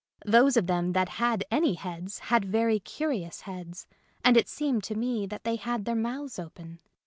Those 0.25 0.57
of 0.57 0.65
them 0.65 0.93
that 0.93 1.09
had 1.21 1.43
any 1.51 1.75
heads 1.75 2.17
had 2.33 2.43
very 2.43 2.79
curious 2.79 3.41
heads, 3.41 3.85
and 4.25 4.35
it 4.35 4.49
seemed 4.49 4.83
to 4.85 4.95
me 4.97 5.27
that 5.27 5.43
they 5.43 5.57
had 5.57 5.85
their 5.85 5.93
mouths 5.93 6.39
open. 6.39 6.79